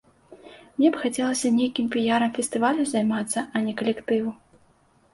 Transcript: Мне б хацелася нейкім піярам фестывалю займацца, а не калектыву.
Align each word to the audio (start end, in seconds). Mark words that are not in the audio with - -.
Мне 0.77 0.89
б 0.95 1.01
хацелася 1.03 1.51
нейкім 1.59 1.93
піярам 1.97 2.29
фестывалю 2.41 2.89
займацца, 2.95 3.39
а 3.55 3.67
не 3.71 3.81
калектыву. 3.83 4.39